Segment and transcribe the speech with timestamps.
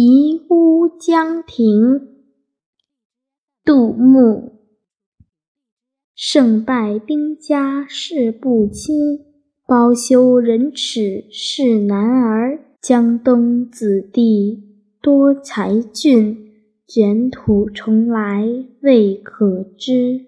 [0.00, 2.06] 移乌江亭。
[3.64, 4.52] 杜牧。
[6.14, 8.92] 胜败兵家事不期，
[9.66, 12.60] 包羞忍耻是男儿。
[12.80, 14.62] 江东子弟
[15.02, 16.52] 多才俊，
[16.86, 18.46] 卷土重来
[18.82, 20.27] 未可知。